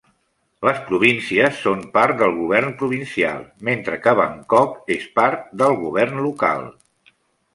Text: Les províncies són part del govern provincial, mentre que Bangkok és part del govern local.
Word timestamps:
Les 0.67 0.77
províncies 0.85 1.59
són 1.65 1.83
part 1.97 2.15
del 2.21 2.31
govern 2.37 2.71
provincial, 2.79 3.45
mentre 3.69 3.99
que 4.05 4.13
Bangkok 4.21 4.91
és 4.95 5.05
part 5.19 5.45
del 5.63 5.77
govern 5.85 6.23
local. 6.29 6.65